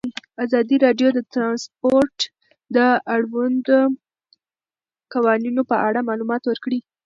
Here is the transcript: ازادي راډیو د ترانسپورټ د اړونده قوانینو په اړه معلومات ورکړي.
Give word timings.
ازادي 0.43 0.75
راډیو 0.85 1.09
د 1.13 1.19
ترانسپورټ 1.33 2.17
د 2.75 2.77
اړونده 3.15 3.79
قوانینو 5.13 5.61
په 5.69 5.75
اړه 5.87 5.99
معلومات 6.09 6.41
ورکړي. 6.45 6.79